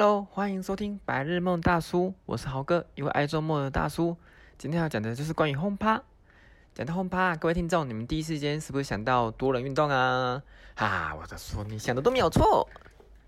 [0.00, 4.16] Hello，欢迎收听白日梦大叔，我是豪哥，一位爱做梦的大叔。
[4.56, 6.00] 今天要讲的就是关于轰趴。
[6.72, 10.40] 讲到轰趴，各位听众，你们第一时间是不是想到多人运动啊？
[10.76, 12.68] 啊，我在说，你想的都没有错。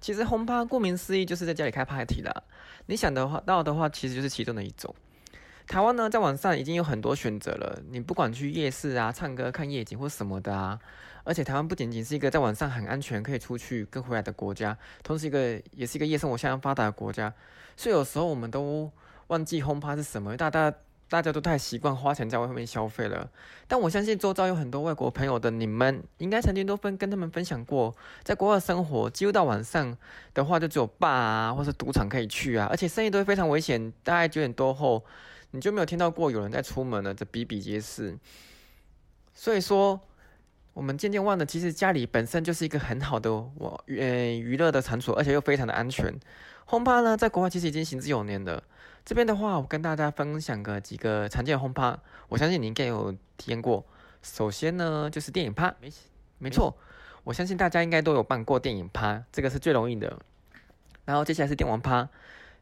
[0.00, 2.32] 其实轰趴顾名思义就是在家里开 party 啦。
[2.86, 4.94] 你想的话到的话，其实就是其中的一种。
[5.66, 7.82] 台湾呢，在网上已经有很多选择了。
[7.90, 10.78] 你不管去夜市啊、唱歌、看夜景或什么的啊，
[11.24, 17.32] 而且台湾不仅仅是一个在晚上很安全可以出去跟回来的国家，同时一个也是一个夜生活相当发达的国家。
[17.76, 18.90] 所以有时候我们都
[19.28, 20.72] 忘记轰趴是什么，大大
[21.08, 23.30] 大家都太习惯花钱在外面消费了。
[23.66, 29.96] 但我相信周遭有很多外国朋友的你们，应该曾经都分跟他们分享过，在国外生活，几乎到晚上
[30.34, 33.92] 的话就只有坝啊，或是赌场可以去啊，而且生意都会非常危险。
[34.02, 35.04] 大概九点多后。
[35.52, 37.12] 你就没有听到过有人在出门了？
[37.12, 38.16] 这比比皆是。
[39.34, 40.00] 所以说，
[40.80, 46.10] 我们渐渐忘了，其实家里本身就是一个很好的我呃娱乐的场所，而且又非常的安全。
[46.64, 48.62] 轰趴呢，在国外其实已经行之有年了。
[49.04, 51.98] 这边的话，我跟大家分享个几个常见的轰趴，
[52.30, 53.84] 我相信你应该有体验过。
[54.22, 55.92] 首先呢，就是电影趴，没
[56.38, 56.74] 没错，
[57.24, 60.18] 我相信大家应该都有办过电影趴，这个是最容易的。
[61.04, 62.08] 然后接下来是电玩趴。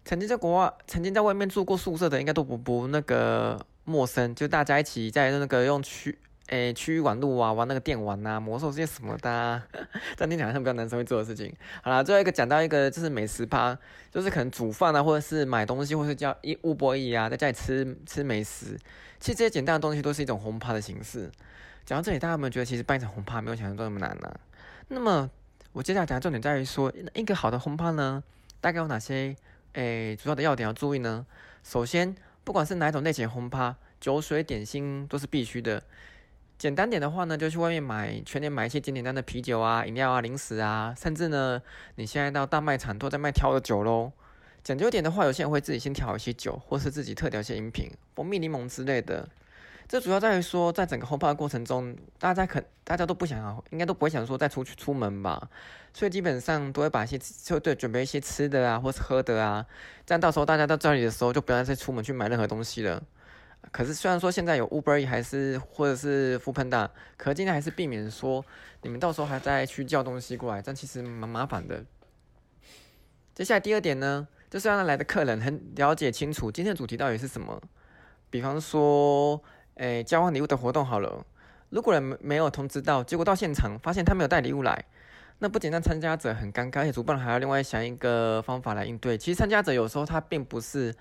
[0.04, 4.34] 曾经在国外、曾经在外面住过宿舍的，应该都不不那个陌生。
[4.34, 9.62] 就大家一起在那个用区诶区域网路啊，玩那个电玩啊、魔兽这些什么的，
[10.16, 11.54] 这听起来好像比较男生会做的事情。
[11.82, 13.76] 好了，最后一个讲到一个就是美食趴，
[14.10, 18.78] 就是可能煮饭啊，或者是买东西，或是叫一乌博弈啊，在家里吃吃美食。
[19.20, 21.30] 其实这些简单的东西都是一种红趴的形式。
[21.84, 24.40] 讲到这里，大家有没有觉得其实办一场红趴没有想象中那么难呢？
[24.88, 25.30] 那么
[25.72, 28.22] 我接下来讲的重点在于说，一个好的红趴呢，
[28.60, 29.36] 大概有哪些？
[29.74, 31.26] 诶，主要的要点要注意呢。
[31.62, 35.82] 首先，不管是哪一种类型轰趴，酒水点心都是必须的。
[36.58, 41.62] 简单点的话呢，就去外面买，全年买一些简简单的啤酒啊、饮料啊、零食啊，甚至呢，
[41.94, 44.10] 你现在到大卖场都在卖调的酒喽。
[44.64, 49.28] 讲究点的话，有些人会自己先调一些酒，或是自己特调一些饮品，蜂蜜柠檬之类的。
[49.86, 55.48] 这主要在于说，在整个轰趴的过程中，大家可大家都不想要，应该都不会想说再出去出门吧，
[55.94, 59.64] 所以基本上都会把一些就对准备一些吃的啊，或是喝的啊，
[60.04, 63.02] 这样到时候大家到这里的时候，就不要再出门去买任何东西了。
[63.72, 68.44] 可是虽然说现在有 Uber 还是或者是 f o o Panda，可尽量还是避免说
[68.82, 71.84] 你们到时候还在去叫东西过来，这样其实蛮麻烦的。
[73.34, 77.60] 接下来第二点呢，就是让来的客人很了解清楚今天的主题到底是什么，
[78.30, 79.42] 比方说。
[79.80, 81.24] 诶，交换礼物的活动好了。
[81.68, 84.84] 如果人没有通知到，结果到现场发现他没有带礼物来，
[85.38, 89.16] 那不仅让参加者很尴尬，而且主办还要另外想一个方法来应对。
[89.16, 90.92] 其实参加者有时候他并不是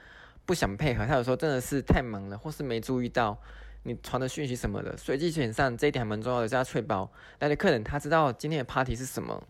[0.48, 3.38] 不想配合，他有时候真的是太忙了，或是没注意到
[3.84, 4.96] 你传的讯息什么的。
[4.98, 9.44] 所以基本上这一点还蛮重要的，是要确保来的客人他知道今天的 party 是什么。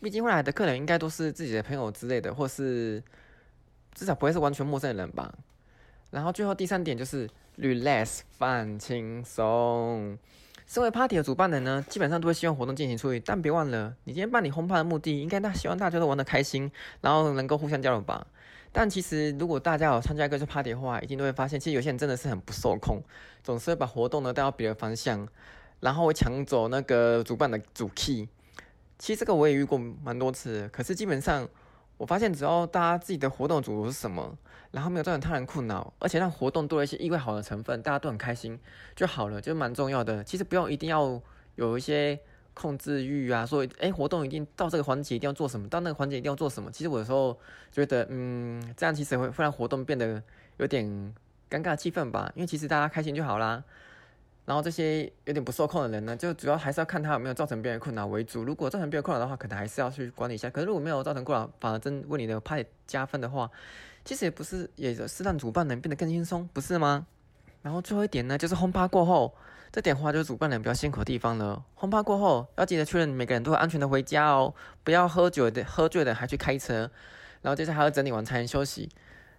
[0.00, 3.02] 毕竟会来的客人应该都是自己的朋友之类的，或是
[3.94, 5.34] 至少不会是完全陌生的人吧。
[6.10, 10.16] 然后最后第三点就是 relax 放轻松。
[10.66, 16.70] 身为 party 的主办人呢，基本上都会希望活动进行出去，但别忘了，你今天办理轰趴的目的，应该大希望大家都玩得开心，
[17.00, 18.26] 然后能够互相交流吧。
[18.72, 23.02] 但其实如果大家有参加一个 party 的话，一定都会发现，其实有些人真的是很不受控，
[23.42, 25.26] 总是会把活动呢带到别的方向，
[25.80, 28.28] 然后会抢走那个主办的主 key。
[28.98, 31.48] 其实这个我也遇过蛮多次，可是基本上。
[31.98, 34.36] 我发现，只要大家自己的活动主是什么，
[34.70, 38.60] 然后没有造成他人困扰，而且让活动多了一些意外好的成分，大家都很开心
[38.94, 40.22] 就好了，就蛮重要的。
[40.22, 41.18] 其实不用一定要
[41.54, 42.20] 有一些
[42.56, 46.70] 控制欲啊，说哎活动一定到这个环节一定要做什么，到那个环节一定要做什么。
[46.70, 47.38] 其实我有时候
[47.70, 50.22] 觉得，嗯，这样其实会会让活动变得
[50.56, 50.86] 有点
[51.50, 53.62] 尴尬气氛吧，因为其实大家开心就好啦。
[54.46, 58.44] 然后这些有点不受控的人呢，就主要还是要看他有没有造成别人困扰为主。
[58.44, 60.48] 如果造成别人困扰的话，可能还是要去管理一下。
[60.48, 63.50] 可是如果没有造成困扰，反而真为你的派加分的话，
[64.04, 67.06] 其实也不是，也是让主办人变得更轻松，不是吗？
[67.66, 69.34] 然后最后一点呢，就是轰趴过后，
[69.72, 71.64] 这点话就是主办人比较辛苦的地方了。
[71.74, 74.54] 轰趴过后要记得确认每个人都会安全的回家哦，
[74.84, 76.88] 不要喝酒的喝醉的还去开车。
[77.42, 78.88] 然后接下来还要整理完才能休息。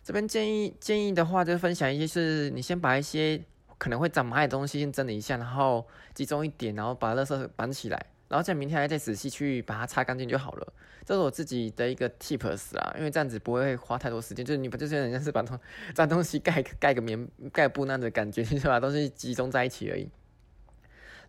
[0.03, 3.41] 这边建议建议的话，就是分享一些是，你先把一些。
[3.79, 5.85] 可能会长蚂蚁的东西先整理一下，然后
[6.15, 10.73] 集中一点，然后把垃圾绑起来，然后在明天再仔细去把它擦干净就好了。
[11.05, 14.45] 这是我自己的一个 tips 啊，因为这样子不会花太多时间。
[14.45, 15.57] 就是你不就是人家是把东
[15.93, 20.09] 脏东西盖盖个棉盖布那样的感觉，你是把东西集中在一起而已。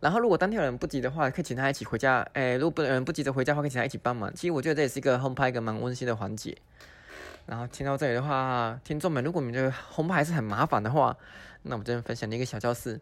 [0.01, 2.21] 然后如果当天有人不急的话，可以请他一起回家。
[2.33, 4.33] 哎，如果不有人不急着回家的话，可以请他一起帮忙。
[4.35, 6.57] 其实我觉得这也是一个 home 拍一个蛮温馨的环节。
[7.47, 11.17] 然后听到这里的话，听众们，如果你们觉得红牌还是很麻烦的话，
[11.63, 13.01] 那我这边分享一个小教室。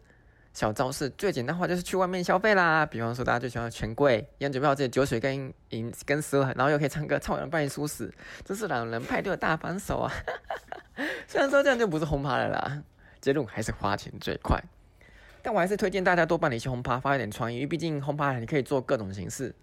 [0.57, 2.83] 小招式，最简单化就是去外面消费啦。
[2.83, 8.11] 比方说，大家最喜欢钱柜，一样准备好自己酒水跟饮跟食物，然后又可以唱歌，唱完帮你输死，
[8.43, 10.11] 这是两人派对的大帮手啊！
[11.29, 12.81] 虽然说这样就不是轰趴了啦，
[13.21, 14.59] 结论还是花钱最快。
[15.43, 19.53] 但我还是推荐大家多办一些轰趴，发一点创意，因为毕竟轰趴你可以做各种形式。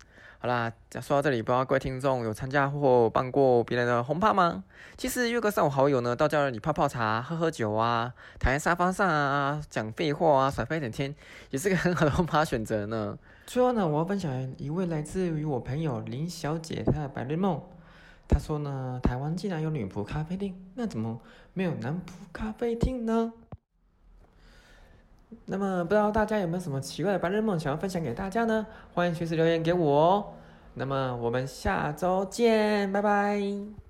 [0.45, 0.71] 好啦，
[1.01, 4.63] 说到这里，不知道各位听众有参加或办过别人的轰趴吗？
[4.95, 11.15] 其实约个三五好友呢，到家里泡泡茶、喝喝酒啊，躺在沙发上啊，讲废话啊，甩飞一整天，
[11.49, 13.19] 也是个很好的轰趴选择呢。
[13.47, 17.59] 最后呢，我要分享一位来自于我朋友林小姐她的白日梦。
[18.29, 21.19] 她说呢，台湾既然有女仆咖啡厅，那怎么
[21.55, 23.33] 没有男仆咖啡厅呢？
[25.47, 28.67] 那么，不知道大家有没有什么奇怪的白日梦想要分享给大家呢？
[28.93, 30.25] 欢迎随时留言给我哦。
[30.75, 33.84] 那么，我们下周见，拜拜。